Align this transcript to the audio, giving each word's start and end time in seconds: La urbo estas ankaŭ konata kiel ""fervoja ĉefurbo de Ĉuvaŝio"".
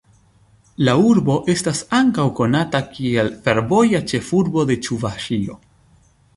La 0.87 0.95
urbo 1.09 1.35
estas 1.55 1.81
ankaŭ 1.99 2.25
konata 2.41 2.83
kiel 2.97 3.31
""fervoja 3.45 4.03
ĉefurbo 4.13 4.67
de 4.73 4.83
Ĉuvaŝio"". 4.89 5.63